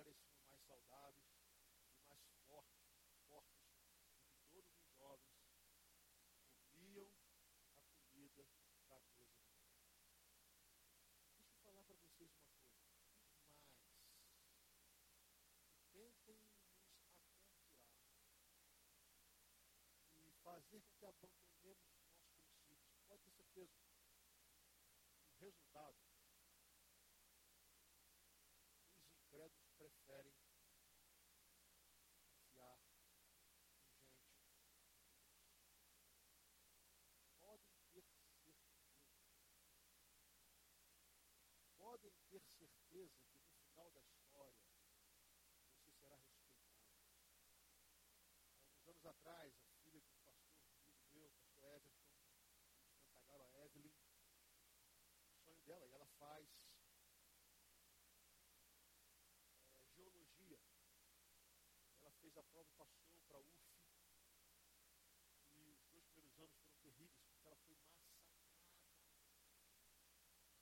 [0.00, 1.28] pareciam mais saudáveis
[1.90, 2.88] e mais fortes,
[3.28, 5.36] fortes do que todos os jovens
[6.72, 7.12] comiam
[7.74, 7.82] a
[8.44, 9.90] comida da mesa de Deus.
[11.36, 12.90] Deixa eu falar para vocês uma coisa.
[15.70, 17.28] Que tentem nos aculturar
[20.16, 23.78] e fazer com que abandonemos os nossos princípios, pode ter certeza,
[25.28, 26.10] o resultado
[29.30, 30.34] incrédulos preferem
[32.18, 33.50] confiar em gente.
[37.38, 38.70] Podem ter certeza.
[41.78, 42.42] Podem ter
[43.00, 44.60] certeza que no final da história
[45.72, 46.74] você será respeitado.
[48.58, 52.04] Há alguns anos atrás, a filha de um pastor, um amigo meu, pastor Everton,
[52.88, 53.94] de Cantagalo, a Evelyn,
[55.28, 56.48] o sonho dela, e ela faz
[62.20, 63.56] fez a prova e passou para a UF.
[65.56, 68.30] E os dois primeiros anos foram terríveis, porque ela foi massacrada.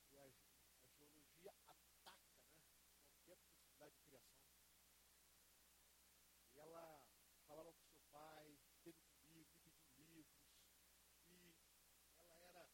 [0.09, 2.65] E a, a geologia ataca né,
[3.11, 4.41] qualquer possibilidade de criação.
[6.55, 7.05] E ela
[7.45, 10.49] falava com seu pai, teve comigo, me pediu livros.
[11.27, 11.59] E
[12.17, 12.65] ela era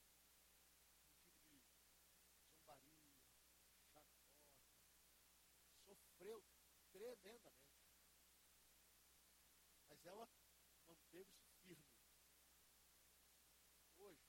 [1.27, 3.03] motivo de zombaria,
[3.91, 4.05] chacota.
[5.83, 6.43] Sofreu
[7.17, 7.65] tremendamente
[10.05, 10.29] ela
[10.85, 11.85] manteve-se firme.
[13.97, 14.23] Hoje,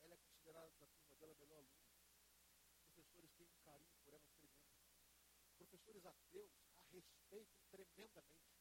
[0.00, 1.84] ela é considerada da turma dela a melhor aluna.
[2.82, 4.74] Professores têm um carinho por ela tremendo.
[5.56, 8.54] Professores ateus a respeitam tremendamente.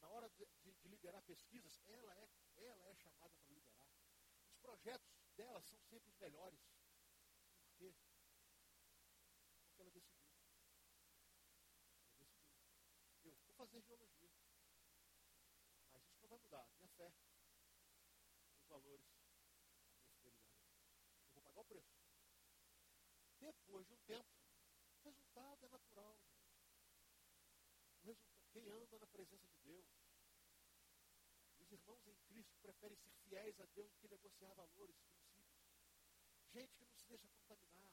[0.00, 3.86] Na hora de, de, de liderar pesquisas, ela é, ela é chamada para liderar.
[4.48, 6.60] Os projetos dela são sempre os melhores.
[7.62, 7.94] Por quê?
[9.64, 10.30] Porque ela decidiu.
[13.18, 13.59] Ela decidiu.
[13.70, 14.30] Vou fazer geologia
[16.30, 17.12] vai mudar a minha fé,
[18.52, 20.64] meus valores, a minha fidelidade.
[21.34, 21.98] Eu vou pagar o preço.
[23.38, 24.28] Depois de um tempo,
[24.94, 26.20] o resultado é natural,
[28.02, 28.18] resultado,
[28.50, 29.86] quem anda na presença de Deus,
[31.58, 35.60] os irmãos em Cristo preferem ser fiéis a Deus do que negociar valores, princípios.
[36.52, 37.90] Gente que não se deixa contaminar.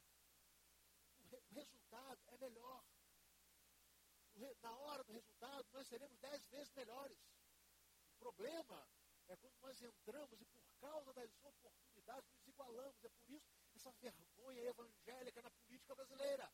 [1.19, 2.83] O, re, o resultado é melhor.
[4.61, 7.17] Na hora do resultado, nós seremos dez vezes melhores
[8.17, 8.87] problema
[9.27, 13.03] é quando nós entramos e por causa das oportunidades nos igualamos.
[13.03, 16.51] É por isso essa vergonha evangélica na política brasileira.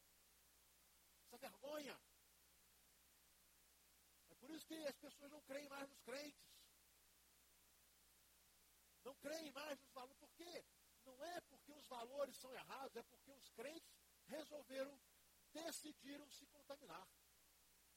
[1.25, 1.99] Essa vergonha.
[4.29, 6.43] É por isso que as pessoas não creem mais nos crentes.
[9.03, 10.17] Não creem mais nos valores.
[10.17, 10.65] Por quê?
[11.05, 13.93] Não é porque os valores são errados, é porque os crentes
[14.25, 14.99] resolveram,
[15.51, 17.07] decidiram se contaminar.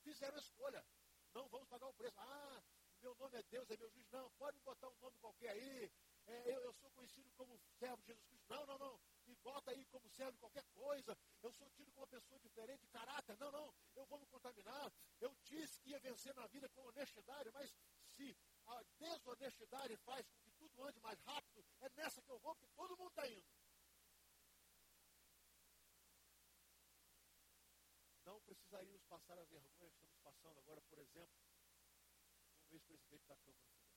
[0.07, 0.87] Fizeram a escolha.
[1.35, 2.15] Não vamos pagar o preço.
[2.21, 2.63] Ah,
[3.03, 4.09] meu nome é Deus, é meu juiz.
[4.11, 5.91] Não, pode botar um nome qualquer aí.
[6.27, 8.47] É, eu, eu, sou conhecido como servo de Jesus Cristo.
[8.49, 9.01] Não, não, não.
[9.27, 11.19] Me bota aí como servo de qualquer coisa.
[11.43, 13.37] Eu sou tido como uma pessoa diferente de caráter.
[13.37, 13.75] Não, não.
[13.97, 14.93] Eu vou me contaminar.
[15.21, 17.75] Eu disse que ia vencer na vida com honestidade, mas
[18.15, 22.55] se a desonestidade faz com que tudo ande mais rápido, é nessa que eu vou,
[22.55, 23.45] porque todo mundo está indo.
[28.25, 31.67] Não precisaríamos passar a vergonha que estamos passando agora, por exemplo, como
[32.71, 33.97] ex-presidente da Câmara Federal.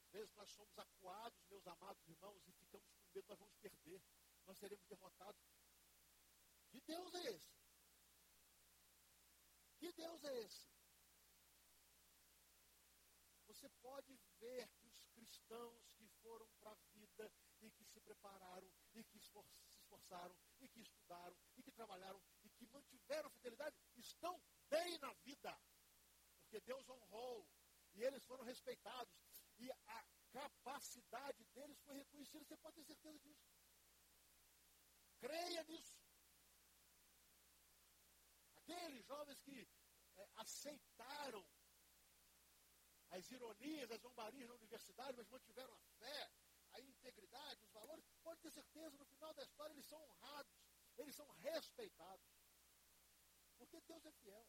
[0.00, 4.02] Às vezes nós somos acuados, meus amados irmãos, e ficamos com medo, nós vamos perder,
[4.46, 5.42] nós seremos derrotados.
[6.70, 7.62] Que Deus é esse?
[9.78, 10.72] Que Deus é esse?
[13.46, 17.30] Você pode ver que os cristãos que foram para a vida
[17.60, 22.50] e que se prepararam e que se esforçaram e que estudaram e que trabalharam e
[22.50, 24.40] que mantiveram fidelidade estão
[24.70, 25.60] bem na vida.
[26.42, 27.48] Porque Deus honrou
[27.94, 29.12] e eles foram respeitados.
[29.58, 32.44] E a capacidade deles foi reconhecida.
[32.44, 33.46] Você pode ter certeza disso.
[35.20, 36.00] Creia nisso.
[38.56, 39.68] Aqueles jovens que
[40.16, 41.46] é, aceitaram
[43.10, 46.30] as ironias, as zombarias na universidade, mas mantiveram a fé,
[46.72, 50.52] a integridade, os valores, pode ter certeza, no final da história eles são honrados,
[50.98, 52.26] eles são respeitados.
[53.58, 54.46] Porque Deus é fiel.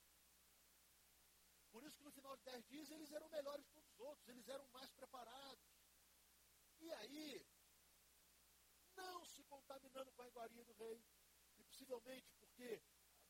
[1.71, 4.47] Por isso que no final de dez dias eles eram melhores que os outros, eles
[4.47, 5.65] eram mais preparados.
[6.79, 7.45] E aí,
[8.95, 11.03] não se contaminando com a iguaria do rei,
[11.57, 12.81] e possivelmente porque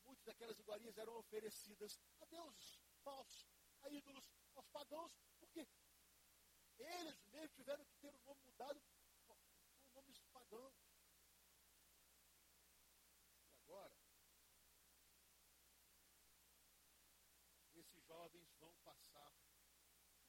[0.04, 3.48] muitas daquelas iguarias eram oferecidas a deuses falsos,
[3.82, 4.24] a ídolos,
[4.54, 5.66] aos pagãos, porque
[6.84, 8.82] eles mesmos tiveram que ter o nome mudado
[9.26, 9.38] por
[9.94, 10.74] nomes pagãos.
[13.48, 13.96] E agora,
[17.74, 19.32] esses jovens vão passar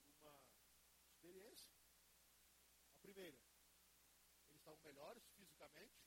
[0.06, 0.42] por uma
[1.10, 1.74] experiência.
[2.94, 3.38] A primeira,
[4.48, 6.00] eles estavam melhores fisicamente.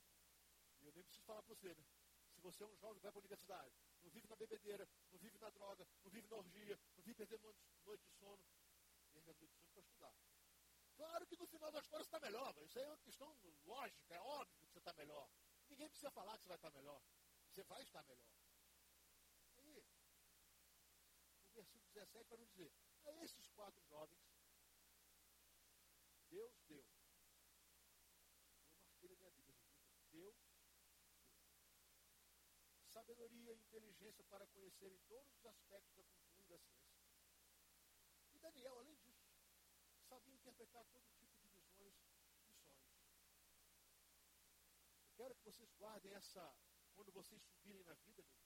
[0.81, 1.85] E eu nem preciso falar para você, né?
[2.33, 3.75] Se você é um jovem, vai para a universidade.
[4.03, 7.43] Não vive na bebedeira, não vive na droga, não vive na orgia, não vive perdendo
[7.43, 8.45] noites noite de sono.
[9.13, 10.38] Perdendo noite de sono para estudar.
[10.99, 13.39] Claro que no final da história você está melhor, mas isso aí é uma questão
[13.65, 15.31] lógica, é óbvio que você está melhor.
[15.69, 17.01] Ninguém precisa falar que você vai estar melhor.
[17.51, 18.33] Você vai estar melhor.
[19.59, 22.73] Aí, o versículo 17 vai nos dizer,
[23.05, 24.21] a esses quatro jovens,
[26.29, 26.85] Deus deu.
[28.67, 29.55] Eu marquei na minha Bíblia,
[30.11, 30.59] Deus deu.
[32.89, 36.99] Sabedoria e inteligência para conhecerem todos os aspectos da cultura e da ciência.
[38.33, 38.98] E Daniel, além
[40.49, 42.41] interpretar todo tipo de visões e sonhos.
[45.05, 46.57] Eu quero que vocês guardem essa,
[46.95, 48.41] quando vocês subirem na vida, meus,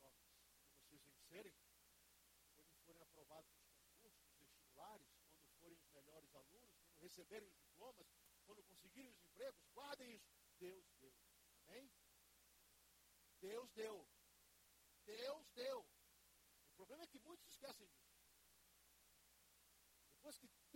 [0.00, 0.24] jovens,
[0.62, 1.54] quando vocês vencerem,
[2.54, 5.06] quando forem aprovados nos concursos, nos vestibulares,
[5.36, 8.08] quando forem os melhores alunos, quando receberem os diplomas,
[8.46, 10.32] quando conseguirem os empregos, guardem isso.
[10.58, 11.14] Deus deu.
[11.66, 11.90] Amém?
[13.40, 14.08] Deus deu.
[15.04, 15.80] Deus deu.
[15.80, 18.07] O problema é que muitos esquecem disso.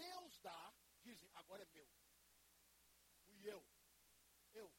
[0.02, 1.88] Deus dá, dizem, agora é meu.
[3.24, 3.64] Fui eu.
[4.52, 4.72] Eu.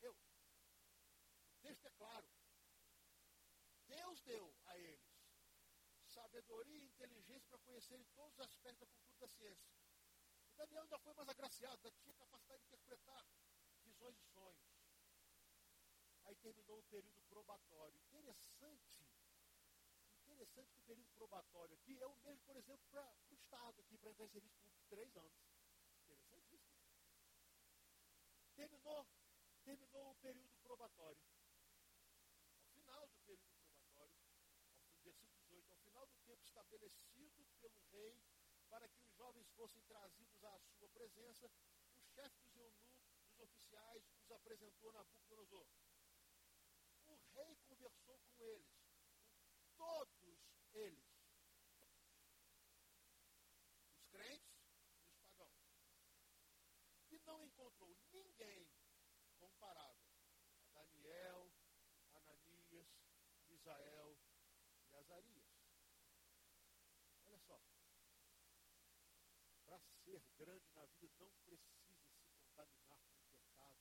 [0.00, 0.12] Eu.
[0.12, 2.28] O texto é claro.
[3.86, 5.16] Deus deu a eles
[6.16, 9.70] sabedoria e inteligência para conhecerem todos os aspectos da cultura da ciência.
[10.50, 13.26] O Daniel ainda foi mais agraciado, ainda tinha capacidade de interpretar
[13.82, 14.66] visões e sonhos.
[16.24, 18.00] Aí terminou o período probatório.
[18.00, 19.06] Interessante
[20.36, 23.96] interessante que o período probatório aqui é o mesmo, por exemplo, para o Estado aqui,
[23.96, 25.32] para entrar em serviço público, três anos.
[26.04, 26.76] Interessante isso.
[28.54, 29.06] Terminou,
[29.64, 31.22] terminou o período probatório.
[32.52, 34.14] Ao final do período probatório,
[34.92, 38.20] ao versículo 18, ao final do tempo estabelecido pelo rei,
[38.68, 41.50] para que os jovens fossem trazidos à sua presença,
[41.94, 45.66] o chefe dos eunucos, dos oficiais, os apresentou na Nabucodonosor.
[47.06, 48.86] O rei conversou com eles
[49.76, 50.16] todos
[50.76, 51.04] eles.
[53.94, 54.60] Os crentes
[55.14, 55.86] e os pagãos.
[57.10, 58.68] E não encontrou ninguém
[59.38, 60.06] comparável
[60.74, 61.50] a Daniel,
[62.12, 62.88] Ananias,
[63.48, 64.18] Misael
[64.90, 65.46] e Azarias.
[67.24, 67.60] Olha só.
[69.64, 73.80] Para ser grande na vida não precisa se contaminar com o pecado.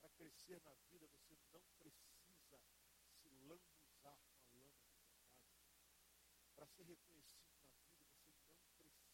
[0.00, 2.62] Para crescer na vida você não precisa
[3.24, 5.28] lambuzar com a lama do pecado.
[6.58, 9.06] Para ser reconhecido na vida, você não precisa disso.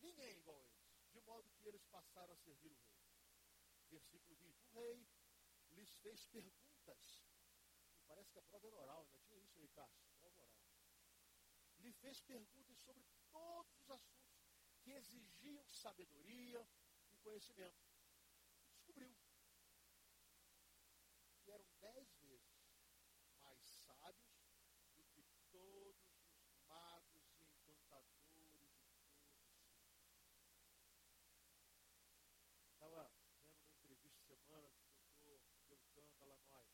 [0.00, 2.94] Ninguém é igual a eles, de modo que eles passaram a servir o rei.
[3.90, 4.68] Versículo 20.
[4.70, 5.04] O rei
[5.72, 7.24] lhes fez perguntas.
[7.96, 10.62] E parece que a prova era oral, ainda tinha isso aí, Cássio, prova oral.
[11.80, 13.02] Lhe fez perguntas sobre
[13.32, 14.30] todos os assuntos
[14.80, 16.64] que exigiam sabedoria
[17.10, 17.82] e conhecimento.
[18.64, 19.14] E descobriu
[21.42, 22.62] que eram dez vezes
[23.42, 24.32] mais sábios
[24.96, 25.96] do que todos
[26.44, 28.82] os magos e encantadores de todos os
[32.72, 34.70] Estava vendo uma entrevista semana
[35.20, 36.66] com o doutor Deltan Dalanoy.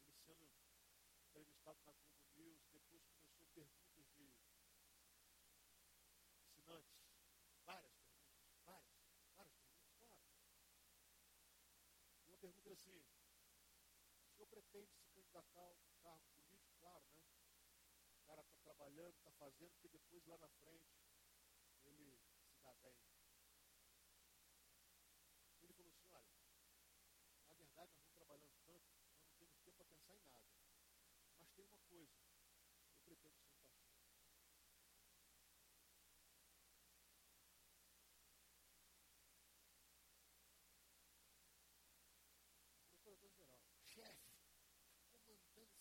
[0.00, 0.48] Ele sendo
[1.24, 4.56] entrevistado na Globo News, depois começou perguntas de antes.
[7.64, 8.46] Várias perguntas.
[8.64, 8.86] Várias.
[9.36, 10.22] Várias perguntas, claro.
[12.26, 13.04] Uma pergunta assim,
[14.76, 16.76] senhor pretende se candidatar a um cargo político?
[16.80, 17.22] Claro, né?
[18.20, 20.92] O cara está trabalhando, está fazendo, porque depois lá na frente
[21.84, 22.98] ele se dá bem.
[25.62, 26.28] Ele falou assim, olha,
[27.48, 30.46] na verdade nós estamos trabalhando tanto, nós não temos tempo para pensar em nada.
[31.38, 32.12] Mas tem uma coisa,
[33.06, 33.96] eu pretendo ser um pastor.
[43.06, 44.34] procurador-geral, chefe,
[45.08, 45.78] comandando essa obra.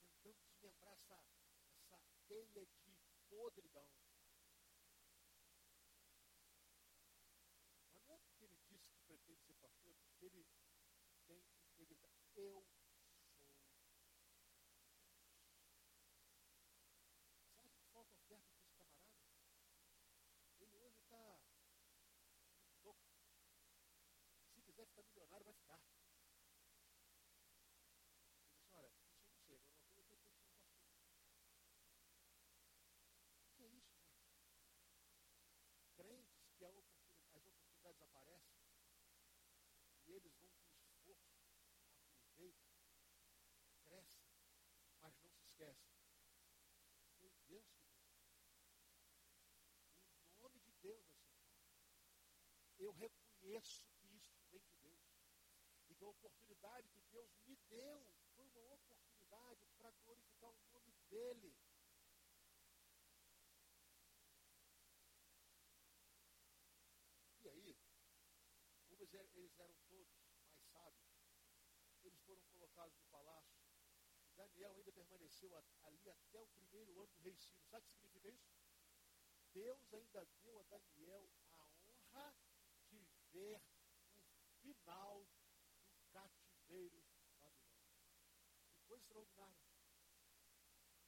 [0.00, 1.20] Tentando desmembrar essa,
[1.76, 2.66] essa teia de
[3.28, 3.88] podridão.
[7.92, 10.46] Mas não é porque ele disse que pretende ser pastor, porque ele
[11.26, 12.18] tem integridade.
[12.36, 12.64] Eu
[38.04, 38.54] aparece,
[40.06, 41.34] e eles vão com esforço,
[42.02, 42.70] aproveitam,
[43.82, 44.30] crescem,
[45.00, 45.94] mas não se esquecem.
[47.18, 48.24] Foi Deus que deu.
[50.26, 51.64] O nome de Deus é Senhor.
[52.78, 55.00] Eu reconheço que isso vem de Deus.
[55.88, 60.92] E que a oportunidade que Deus me deu foi uma oportunidade para glorificar o nome
[61.08, 61.56] dEle.
[69.44, 71.04] Eles eram todos mais sábios,
[72.02, 73.62] eles foram colocados no palácio.
[74.36, 77.62] Daniel ainda permaneceu ali até o primeiro ano do rei Ciro.
[77.66, 78.50] Sabe o que significa isso?
[79.52, 82.34] Deus ainda deu a Daniel a honra
[82.88, 83.62] de ver
[84.40, 85.26] o final
[85.92, 87.04] do cativeiro
[87.42, 88.00] babilônico.
[88.72, 89.62] Que coisa extraordinária.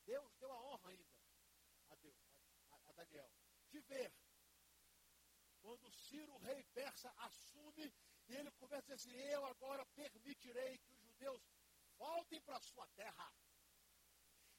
[0.05, 1.19] Deus deu a honra ainda
[1.89, 2.17] a Deus,
[2.71, 3.33] a, a Daniel,
[3.71, 4.13] de ver
[5.67, 7.93] quando Ciro, rei persa, assume
[8.29, 11.43] e ele começa a dizer assim: Eu agora permitirei que os judeus
[11.97, 13.33] voltem para sua terra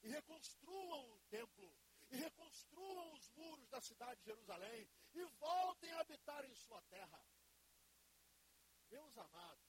[0.02, 1.74] e reconstruam o templo,
[2.10, 7.24] e reconstruam os muros da cidade de Jerusalém, e voltem a habitar em sua terra.
[8.90, 9.66] Meus amados,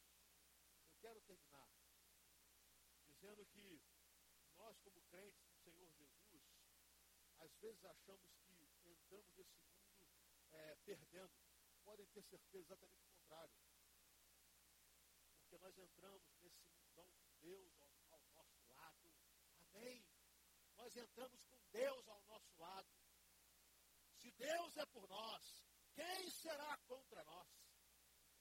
[0.86, 1.70] eu quero terminar
[3.06, 3.82] dizendo que
[4.56, 6.44] nós, como crentes do Senhor Jesus,
[7.40, 9.46] às vezes achamos que entramos nesse mundo
[10.52, 11.34] é, perdendo.
[11.84, 13.54] Podem ter certeza exatamente o contrário.
[15.60, 19.12] Nós entramos nesse mundão Deus ao, ao nosso lado.
[19.74, 20.06] Amém?
[20.78, 22.88] Nós entramos com Deus ao nosso lado.
[24.16, 27.48] Se Deus é por nós, quem será contra nós?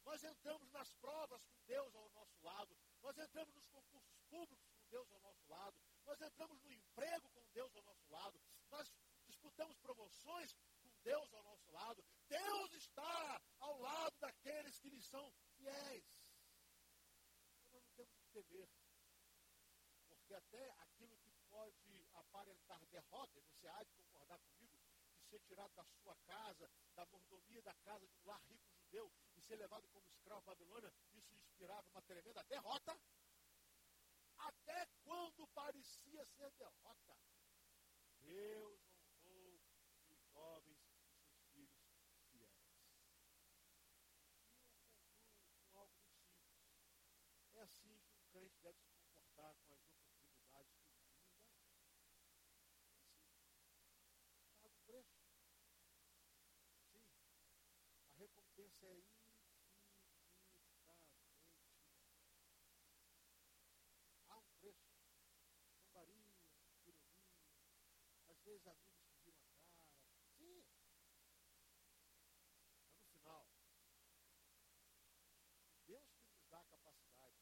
[0.04, 2.76] Nós entramos nas provas com Deus ao nosso lado.
[3.02, 5.78] Nós entramos nos concursos públicos com Deus ao nosso lado.
[6.06, 8.40] Nós entramos no emprego com Deus ao nosso lado.
[8.70, 8.90] Nós
[9.26, 12.02] disputamos promoções com Deus ao nosso lado.
[12.26, 16.04] Deus está ao lado daqueles que lhe são fiéis.
[17.52, 18.68] Então nós não temos que temer.
[20.08, 24.78] Porque até aquilo que pode aparentar derrota, e você há de concordar comigo,
[25.16, 29.12] de ser tirado da sua casa, da mordomia da casa de um lar rico judeu,
[29.36, 32.98] e ser levado como escravo à Babilônia, isso inspirava uma tremenda derrota.
[34.38, 37.18] Até quando parecia ser derrota,
[38.20, 38.80] Deus
[39.24, 39.60] honrou
[40.10, 40.78] os jovens
[41.54, 41.90] e seus filhos
[42.30, 42.54] fiéis.
[45.00, 46.64] E eu concluo com algo muito simples.
[47.54, 51.26] É assim que um crente deve se comportar com as oportunidades que o mundo nos
[51.26, 51.42] dá.
[51.42, 51.50] É
[53.80, 54.06] assim.
[54.60, 55.18] Paga o preço.
[56.92, 57.02] Sim.
[58.06, 58.12] A
[58.78, 60.68] recompensa é infinitamente.
[64.28, 64.88] Há um preço.
[65.80, 66.32] Zombaria,
[66.84, 67.28] ironia,
[68.28, 69.82] às vezes amigos que viram a cara.
[70.36, 70.64] Sim.
[72.78, 73.50] Mas no final,
[75.86, 77.36] Deus que nos dá a capacidade,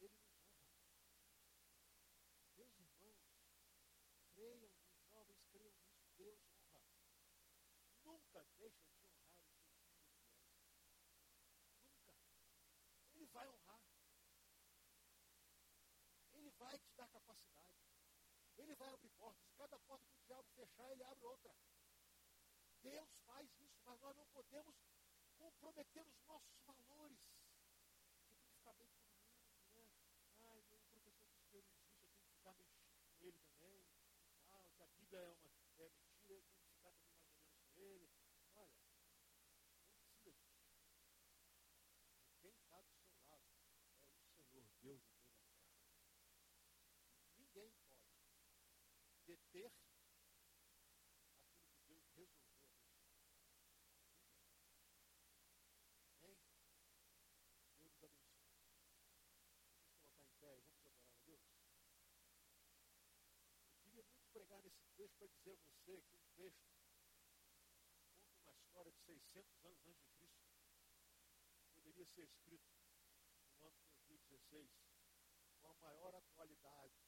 [0.00, 0.74] Ele nos honra.
[2.56, 3.16] Meus irmãos,
[4.34, 6.40] creiam, os jovens creiam nisso, Deus
[6.72, 7.04] honra.
[8.04, 10.84] Nunca deixa de honrar os seus filhos fiéis.
[11.80, 12.14] Nunca.
[13.14, 13.80] Ele vai honrar.
[16.32, 17.74] Ele vai te dar capacidade.
[18.64, 19.46] Ele vai abrir portas.
[19.58, 21.54] Cada porta que o diabo fechar, ele abre outra.
[22.80, 24.74] Deus faz isso, mas nós não podemos
[25.36, 27.18] comprometer os nossos valores.
[28.26, 29.86] Tem que ficar bem com todo mundo, né?
[30.38, 33.86] Ai, meu professor disse que não existe, eu tenho que ficar mexido com ele também.
[34.46, 35.92] Tal, que a Bíblia é uma é mentira,
[36.34, 38.10] eu tenho que ficar também mais ou menos com ele.
[38.54, 40.48] Olha, não precisa disso.
[42.24, 46.00] E quem está do seu lado é o Senhor, Deus de toda a terra.
[47.26, 48.04] E ninguém pode
[49.34, 49.72] deter
[51.74, 52.78] aquilo que Deus resolveu.
[56.06, 56.38] Amém?
[57.80, 58.14] Deus nos abençoe.
[59.74, 61.42] Vamos colocar em pé e vamos adorar a Deus.
[63.66, 68.54] Eu queria muito pregar nesse texto para dizer a você que um texto conta uma
[68.54, 70.44] história de 600 anos antes de Cristo.
[71.74, 72.70] Poderia ser escrito
[73.58, 74.70] no ano de 2016
[75.60, 77.03] com a maior atualidade